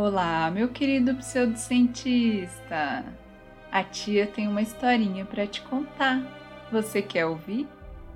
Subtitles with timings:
[0.00, 3.04] Olá, meu querido pseudocientista!
[3.72, 6.22] A tia tem uma historinha para te contar.
[6.70, 7.66] Você quer ouvir?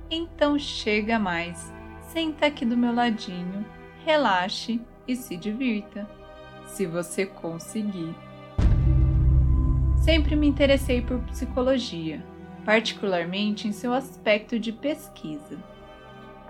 [0.09, 3.66] Então chega mais, senta aqui do meu ladinho,
[4.05, 6.09] relaxe e se divirta,
[6.66, 8.14] se você conseguir.
[10.05, 12.24] Sempre me interessei por psicologia,
[12.64, 15.59] particularmente em seu aspecto de pesquisa.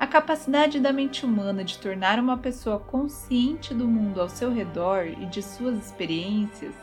[0.03, 5.07] A capacidade da mente humana de tornar uma pessoa consciente do mundo ao seu redor
[5.07, 6.75] e de suas experiências,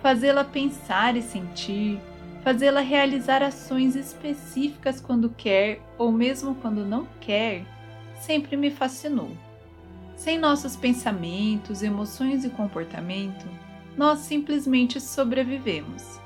[0.00, 2.00] fazê-la pensar e sentir,
[2.44, 7.66] fazê-la realizar ações específicas quando quer ou mesmo quando não quer,
[8.20, 9.32] sempre me fascinou.
[10.14, 13.44] Sem nossos pensamentos, emoções e comportamento,
[13.96, 16.20] nós simplesmente sobrevivemos.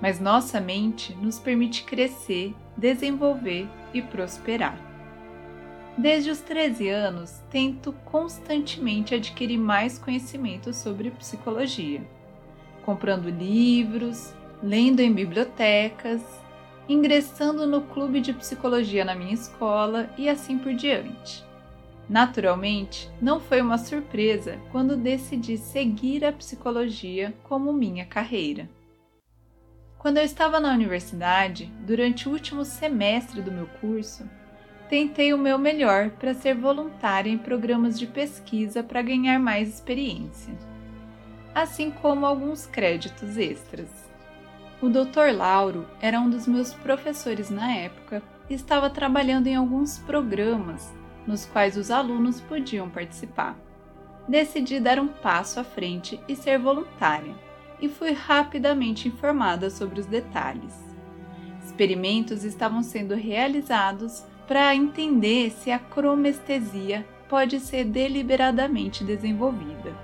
[0.00, 4.87] Mas nossa mente nos permite crescer, desenvolver e prosperar.
[5.98, 12.00] Desde os 13 anos, tento constantemente adquirir mais conhecimento sobre psicologia,
[12.84, 14.32] comprando livros,
[14.62, 16.22] lendo em bibliotecas,
[16.88, 21.44] ingressando no clube de psicologia na minha escola e assim por diante.
[22.08, 28.70] Naturalmente, não foi uma surpresa quando decidi seguir a psicologia como minha carreira.
[29.98, 34.24] Quando eu estava na universidade, durante o último semestre do meu curso,
[34.88, 40.54] tentei o meu melhor para ser voluntária em programas de pesquisa para ganhar mais experiência,
[41.54, 43.88] assim como alguns créditos extras.
[44.80, 45.34] O Dr.
[45.36, 50.92] Lauro era um dos meus professores na época e estava trabalhando em alguns programas
[51.28, 53.54] nos quais os alunos podiam participar.
[54.26, 57.34] Decidi dar um passo à frente e ser voluntária,
[57.80, 60.74] e fui rapidamente informada sobre os detalhes.
[61.64, 69.94] Experimentos estavam sendo realizados para entender se a cromestesia pode ser deliberadamente desenvolvida.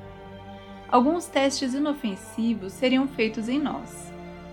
[0.86, 4.12] Alguns testes inofensivos seriam feitos em nós.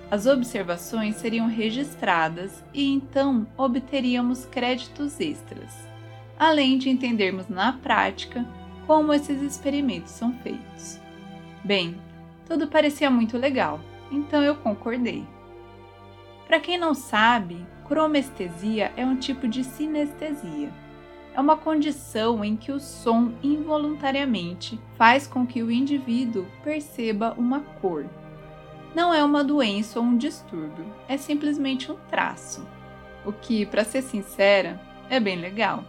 [0.09, 5.87] As observações seriam registradas e então obteríamos créditos extras,
[6.39, 8.45] além de entendermos na prática
[8.87, 10.99] como esses experimentos são feitos.
[11.63, 11.95] Bem,
[12.47, 13.79] tudo parecia muito legal,
[14.09, 15.25] então eu concordei.
[16.51, 20.69] Para quem não sabe, cromestesia é um tipo de sinestesia.
[21.33, 27.61] É uma condição em que o som involuntariamente faz com que o indivíduo perceba uma
[27.79, 28.05] cor.
[28.93, 32.67] Não é uma doença ou um distúrbio, é simplesmente um traço.
[33.25, 34.77] O que, para ser sincera,
[35.09, 35.85] é bem legal.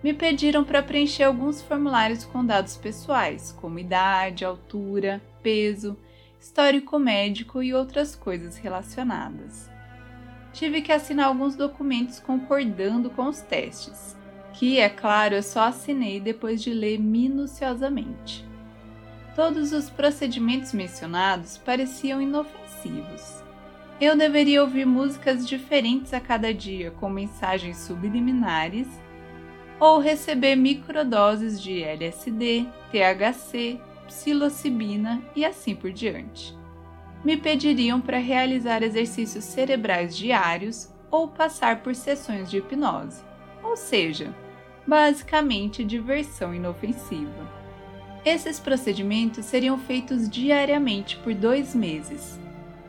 [0.00, 5.98] Me pediram para preencher alguns formulários com dados pessoais, como idade, altura, peso,
[6.40, 9.70] histórico médico e outras coisas relacionadas.
[10.54, 14.16] Tive que assinar alguns documentos concordando com os testes,
[14.54, 18.44] que, é claro, eu só assinei depois de ler minuciosamente.
[19.36, 23.44] Todos os procedimentos mencionados pareciam inofensivos.
[24.00, 28.88] Eu deveria ouvir músicas diferentes a cada dia com mensagens subliminares
[29.78, 36.58] ou receber microdoses de LSD, THC, psilocibina e assim por diante.
[37.24, 43.22] Me pediriam para realizar exercícios cerebrais diários ou passar por sessões de hipnose,
[43.62, 44.34] ou seja,
[44.86, 47.48] basicamente diversão inofensiva.
[48.24, 52.38] Esses procedimentos seriam feitos diariamente por dois meses.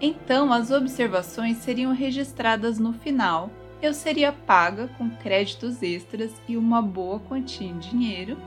[0.01, 3.49] Então, as observações seriam registradas no final.
[3.81, 8.37] Eu seria paga com créditos extras e uma boa quantia em dinheiro,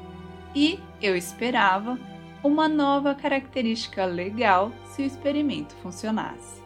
[0.55, 1.99] e eu esperava
[2.45, 6.63] uma nova característica legal se o experimento funcionasse.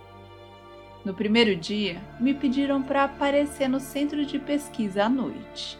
[1.04, 5.78] No primeiro dia, me pediram para aparecer no centro de pesquisa à noite.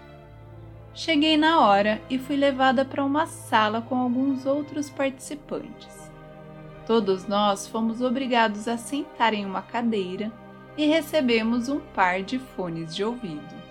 [0.95, 6.09] Cheguei na hora e fui levada para uma sala com alguns outros participantes.
[6.87, 10.33] Todos nós fomos obrigados a sentar em uma cadeira
[10.77, 13.63] e recebemos um par de fones de ouvido.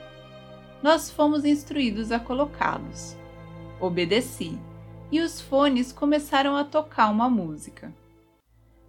[0.84, 3.18] Nós fomos instruídos a colocá-los.
[3.80, 4.60] Obedeci
[5.12, 7.94] e os fones começaram a tocar uma música.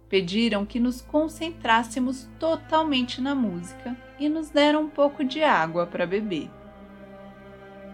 [0.09, 6.07] Pediram que nos concentrássemos totalmente na música e nos deram um pouco de água para
[6.07, 6.49] beber.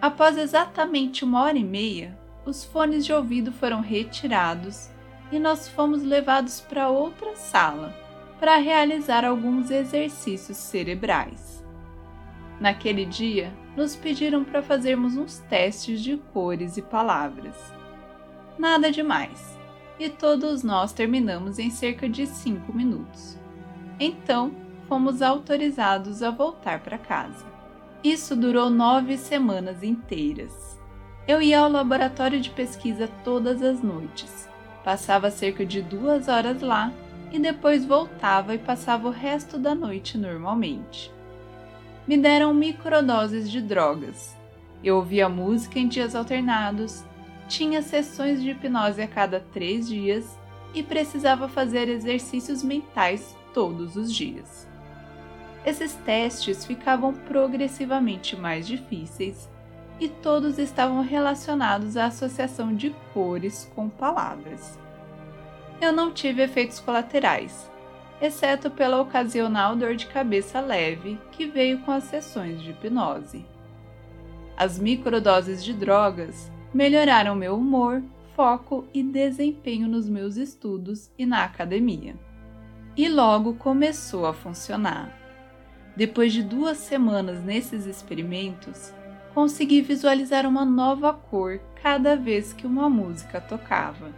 [0.01, 4.89] Após exatamente uma hora e meia, os fones de ouvido foram retirados
[5.31, 7.93] e nós fomos levados para outra sala
[8.39, 11.63] para realizar alguns exercícios cerebrais.
[12.59, 17.55] Naquele dia, nos pediram para fazermos uns testes de cores e palavras.
[18.57, 19.57] Nada demais.
[19.99, 23.37] E todos nós terminamos em cerca de cinco minutos.
[23.99, 24.51] Então,
[24.87, 27.45] fomos autorizados a voltar para casa.
[28.03, 30.79] Isso durou nove semanas inteiras.
[31.27, 34.47] Eu ia ao laboratório de pesquisa todas as noites,
[34.85, 36.93] Passava cerca de duas horas lá
[37.31, 41.11] e depois voltava e passava o resto da noite normalmente.
[42.07, 44.37] Me deram microdoses de drogas.
[44.83, 47.03] Eu ouvia música em dias alternados,
[47.47, 50.37] tinha sessões de hipnose a cada três dias
[50.73, 54.67] e precisava fazer exercícios mentais todos os dias.
[55.65, 59.49] Esses testes ficavam progressivamente mais difíceis
[59.99, 64.77] e todos estavam relacionados à associação de cores com palavras.
[65.81, 67.69] Eu não tive efeitos colaterais,
[68.21, 73.45] exceto pela ocasional dor de cabeça leve que veio com as sessões de hipnose.
[74.57, 78.03] As microdoses de drogas melhoraram meu humor,
[78.35, 82.17] foco e desempenho nos meus estudos e na academia.
[82.97, 85.09] E logo começou a funcionar.
[85.95, 88.93] Depois de duas semanas nesses experimentos,
[89.33, 94.11] consegui visualizar uma nova cor cada vez que uma música tocava.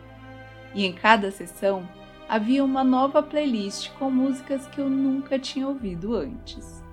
[0.74, 1.88] E em cada sessão
[2.28, 6.84] havia uma nova playlist com músicas que eu nunca tinha ouvido antes.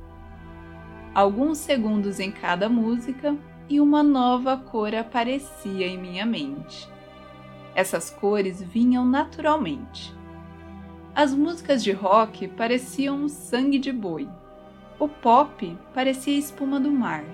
[1.15, 3.35] Alguns segundos em cada música
[3.69, 6.89] e uma nova cor aparecia em minha mente.
[7.75, 10.15] Essas cores vinham naturalmente.
[11.15, 14.29] As músicas de rock pareciam sangue de boi.
[14.99, 17.25] O pop parecia espuma do mar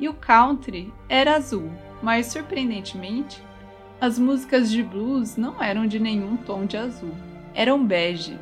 [0.00, 1.70] e o country era azul,
[2.02, 3.42] mas surpreendentemente,
[4.00, 7.14] as músicas de blues não eram de nenhum tom de azul,
[7.52, 8.38] eram bege.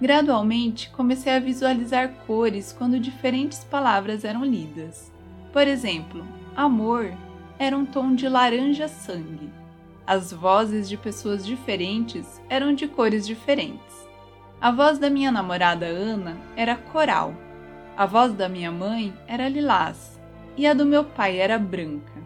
[0.00, 5.13] Gradualmente, comecei a visualizar cores quando diferentes palavras eram lidas.
[5.54, 7.12] Por exemplo, amor
[7.60, 9.52] era um tom de laranja-sangue.
[10.04, 14.04] As vozes de pessoas diferentes eram de cores diferentes.
[14.60, 17.32] A voz da minha namorada Ana era coral.
[17.96, 20.20] A voz da minha mãe era lilás
[20.56, 22.20] e a do meu pai era branca.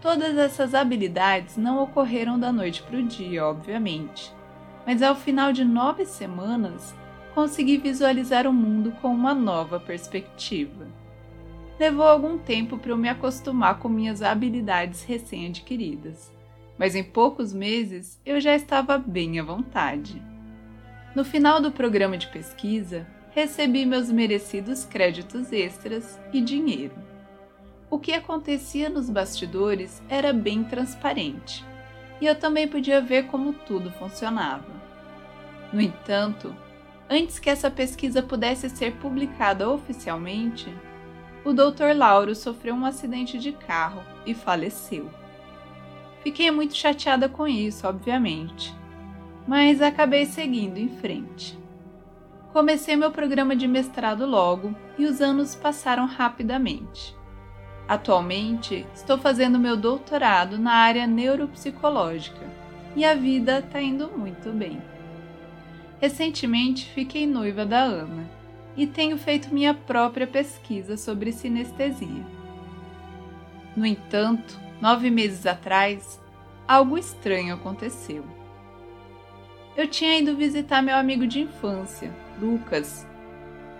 [0.00, 4.32] Todas essas habilidades não ocorreram da noite para o dia, obviamente,
[4.86, 6.94] mas ao final de nove semanas
[7.34, 10.99] consegui visualizar o mundo com uma nova perspectiva.
[11.80, 16.32] Levou algum tempo para eu me acostumar com minhas habilidades recém-adquiridas,
[16.78, 20.22] mas em poucos meses eu já estava bem à vontade.
[21.16, 23.04] No final do programa de pesquisa,
[23.34, 27.10] recebi meus merecidos créditos extras e dinheiro
[27.90, 31.64] o que acontecia nos bastidores era bem transparente,
[32.20, 34.80] e eu também podia ver como tudo funcionava.
[35.72, 36.54] No entanto,
[37.08, 40.72] antes que essa pesquisa pudesse ser publicada oficialmente,
[41.44, 41.96] o Dr.
[41.96, 45.10] Lauro sofreu um acidente de carro e faleceu.
[46.22, 48.74] Fiquei muito chateada com isso, obviamente,
[49.46, 51.58] mas acabei seguindo em frente.
[52.52, 57.16] Comecei meu programa de mestrado logo e os anos passaram rapidamente.
[57.88, 62.46] Atualmente, estou fazendo meu doutorado na área neuropsicológica
[62.94, 64.80] e a vida está indo muito bem.
[66.00, 68.39] Recentemente, fiquei noiva da Ana
[68.76, 72.24] e tenho feito minha própria pesquisa sobre sinestesia.
[73.76, 76.20] No entanto, nove meses atrás,
[76.66, 78.24] algo estranho aconteceu.
[79.76, 83.06] Eu tinha ido visitar meu amigo de infância, Lucas.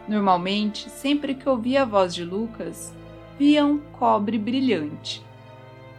[0.08, 2.92] Normalmente, sempre que ouvia a voz de Lucas,
[3.38, 5.24] via um cobre brilhante.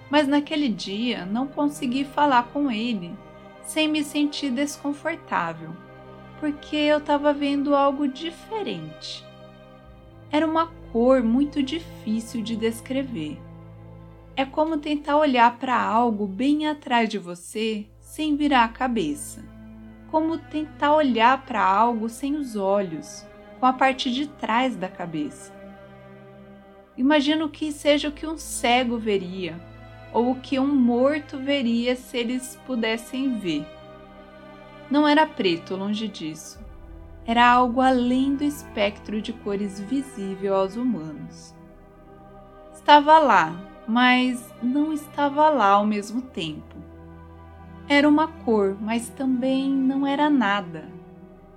[0.09, 3.11] Mas naquele dia não consegui falar com ele
[3.63, 5.69] sem me sentir desconfortável,
[6.41, 9.23] porque eu estava vendo algo diferente.
[10.31, 13.39] Era uma cor muito difícil de descrever.
[14.35, 19.45] É como tentar olhar para algo bem atrás de você sem virar a cabeça.
[20.09, 23.23] Como tentar olhar para algo sem os olhos,
[23.59, 25.53] com a parte de trás da cabeça.
[26.97, 29.61] Imagino que seja o que um cego veria,
[30.11, 33.80] ou o que um morto veria se eles pudessem ver.
[34.91, 36.59] Não era preto, longe disso.
[37.25, 41.55] Era algo além do espectro de cores visível aos humanos.
[42.73, 43.55] Estava lá,
[43.87, 46.75] mas não estava lá ao mesmo tempo.
[47.87, 50.89] Era uma cor, mas também não era nada.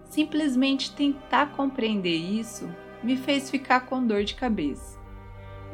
[0.05, 2.71] Simplesmente tentar compreender isso
[3.03, 5.05] me fez ficar com dor de cabeça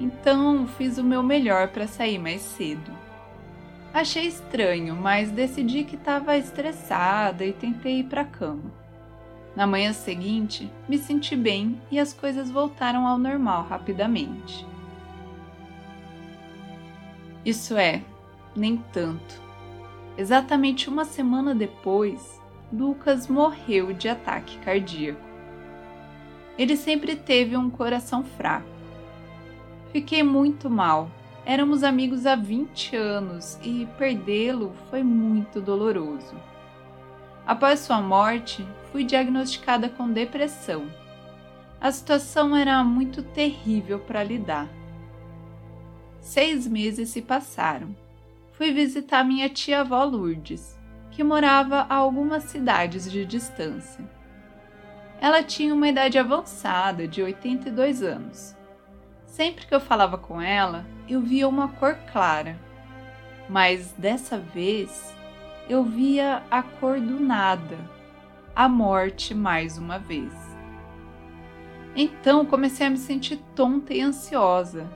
[0.01, 2.91] então fiz o meu melhor para sair mais cedo.
[3.93, 8.73] Achei estranho, mas decidi que estava estressada e tentei ir para a cama.
[9.57, 14.67] Na manhã seguinte, me senti bem e as coisas voltaram ao normal rapidamente.
[17.45, 18.03] Isso é,
[18.55, 19.41] nem tanto.
[20.17, 22.41] Exatamente uma semana depois,
[22.73, 25.21] Lucas morreu de ataque cardíaco.
[26.57, 28.81] Ele sempre teve um coração fraco
[29.93, 31.11] Fiquei muito mal
[31.45, 36.37] Éramos amigos há 20 anos e perdê-lo foi muito doloroso.
[37.47, 40.87] Após sua morte, fui diagnosticada com depressão.
[41.81, 44.69] A situação era muito terrível para lidar.
[46.21, 47.97] Seis meses se passaram.
[48.53, 50.79] Fui visitar minha tia-avó Lourdes,
[51.11, 54.05] que morava a algumas cidades de distância.
[55.21, 58.55] Ela tinha uma idade avançada, de 82 anos.
[59.31, 62.59] Sempre que eu falava com ela, eu via uma cor clara,
[63.49, 65.15] mas dessa vez
[65.69, 67.79] eu via a cor do nada,
[68.57, 70.33] a morte mais uma vez.
[71.95, 74.91] Então comecei a me sentir tonta e ansiosa.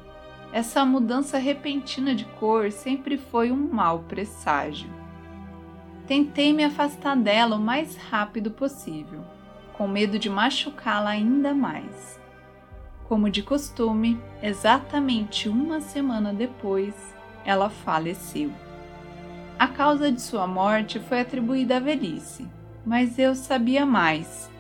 [0.53, 4.91] Essa mudança repentina de cor sempre foi um mau presságio.
[6.09, 9.25] Tentei me afastar dela o mais rápido possível,
[9.79, 12.24] com medo de machucá-la ainda mais.
[13.09, 16.95] Como de costume, exatamente uma semana depois,
[17.45, 18.51] ela faleceu.
[19.59, 22.49] A causa de sua morte foi atribuída à velhice,
[22.85, 24.51] mas eu sabia mais.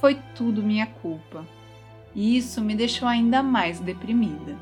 [0.00, 1.44] Foi tudo minha culpa.
[2.14, 4.56] E isso me deixou ainda mais deprimida.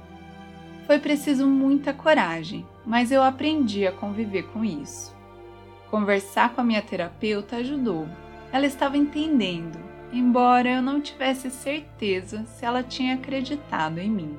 [0.86, 5.14] Foi preciso muita coragem, mas eu aprendi a conviver com isso.
[5.90, 8.08] Conversar com a minha terapeuta ajudou.
[8.50, 9.78] Ela estava entendendo,
[10.12, 14.36] embora eu não tivesse certeza se ela tinha acreditado em mim.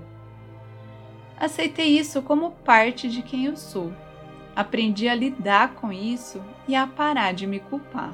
[1.37, 3.93] Aceitei isso como parte de quem eu sou.
[4.55, 8.13] Aprendi a lidar com isso e a parar de me culpar.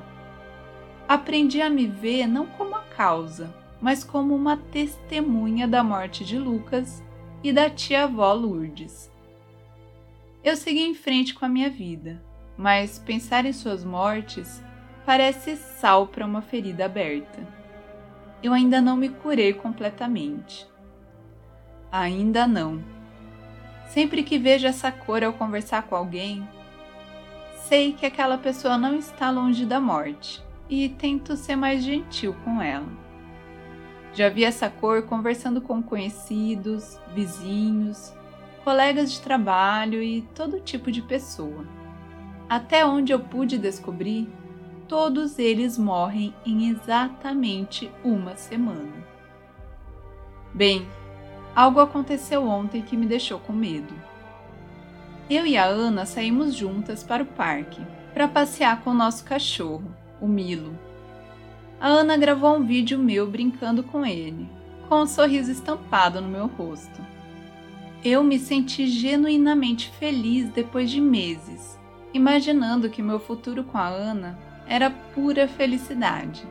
[1.08, 6.38] Aprendi a me ver não como a causa, mas como uma testemunha da morte de
[6.38, 7.04] Lucas
[7.44, 9.12] e da tia-avó Lourdes.
[10.44, 12.22] Eu segui em frente com a minha vida,
[12.58, 14.62] mas pensar em suas mortes
[15.06, 17.40] parece sal para uma ferida aberta.
[18.42, 20.68] Eu ainda não me curei completamente.
[21.92, 22.84] Ainda não.
[23.88, 26.48] Sempre que vejo essa cor ao conversar com alguém,
[27.68, 32.62] sei que aquela pessoa não está longe da morte e tento ser mais gentil com
[32.62, 33.06] ela.
[34.14, 38.14] Já vi essa cor conversando com conhecidos, vizinhos,
[38.64, 41.66] colegas de trabalho e todo tipo de pessoa.
[42.50, 44.30] Até onde eu pude descobrir,
[44.88, 48.94] todos eles morrem em exatamente uma semana.
[50.54, 50.88] Bem,
[51.56, 53.94] algo aconteceu ontem que me deixou com medo.
[55.30, 57.82] Eu e a Ana saímos juntas para o parque
[58.14, 60.78] para passear com o nosso cachorro, o Milo.
[61.80, 64.48] A Ana gravou um vídeo meu brincando com ele,
[64.88, 67.02] com um sorriso estampado no meu rosto.
[68.04, 71.76] Eu me senti genuinamente feliz depois de meses
[72.16, 76.48] imaginando que meu futuro com a Ana era pura felicidade.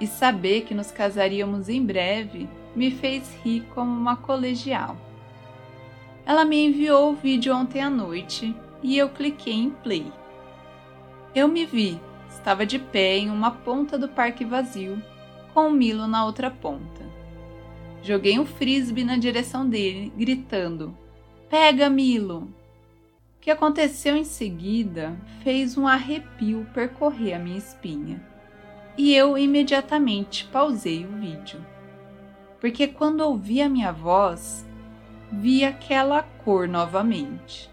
[0.00, 4.96] E saber que nos casaríamos em breve me fez rir como uma colegial.
[6.24, 10.12] Ela me enviou o vídeo ontem à noite e eu cliquei em play.
[11.34, 15.02] Eu me vi, estava de pé em uma ponta do parque vazio,
[15.54, 17.02] com o Milo na outra ponta.
[18.02, 20.96] Joguei um frisbee na direção dele, gritando:
[21.48, 22.48] Pega, Milo!
[23.42, 28.22] Que aconteceu em seguida fez um arrepio percorrer a minha espinha.
[28.96, 31.60] E eu imediatamente pausei o vídeo.
[32.60, 34.64] Porque quando ouvi a minha voz,
[35.32, 37.68] vi aquela cor novamente.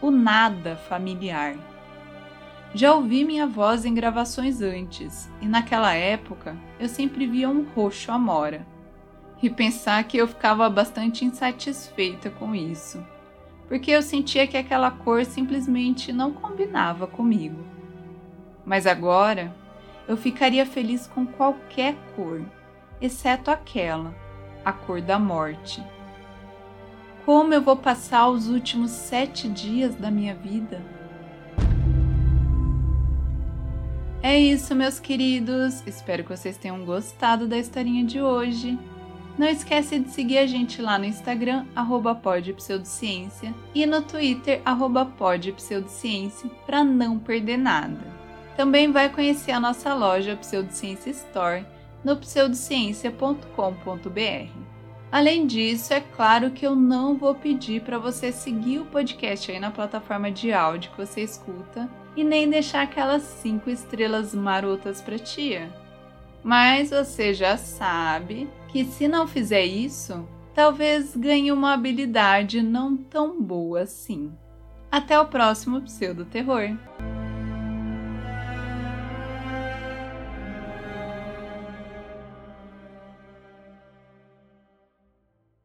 [0.00, 1.56] O nada familiar.
[2.72, 8.12] Já ouvi minha voz em gravações antes, e naquela época eu sempre via um roxo
[8.12, 8.64] amora.
[9.42, 13.04] E pensar que eu ficava bastante insatisfeita com isso
[13.68, 17.64] porque eu sentia que aquela cor simplesmente não combinava comigo.
[18.64, 19.54] Mas agora
[20.08, 22.42] eu ficaria feliz com qualquer cor,
[23.00, 24.14] exceto aquela,
[24.64, 25.82] a cor da morte.
[27.24, 30.80] Como eu vou passar os últimos sete dias da minha vida?
[34.22, 35.84] É isso, meus queridos.
[35.86, 38.78] Espero que vocês tenham gostado da historinha de hoje.
[39.38, 45.04] Não esquece de seguir a gente lá no Instagram, arroba podpseudociência, e no Twitter, arroba
[45.04, 48.16] podpseudociência, para não perder nada.
[48.56, 51.66] Também vai conhecer a nossa loja Pseudociência Store
[52.02, 54.50] no pseudociência.com.br.
[55.12, 59.60] Além disso, é claro que eu não vou pedir para você seguir o podcast aí
[59.60, 65.18] na plataforma de áudio que você escuta e nem deixar aquelas cinco estrelas marotas para
[65.18, 65.70] tia.
[66.42, 73.40] Mas você já sabe que se não fizer isso, talvez ganhe uma habilidade não tão
[73.40, 74.30] boa assim.
[74.92, 76.76] Até o próximo Pseudo Terror!